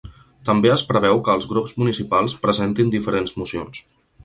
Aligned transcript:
També 0.49 0.71
es 0.75 0.83
preveu 0.91 1.21
que 1.27 1.35
els 1.41 1.47
grups 1.51 1.77
municipals 1.83 2.35
presentin 2.47 2.91
diferents 2.99 3.39
mocions. 3.43 3.87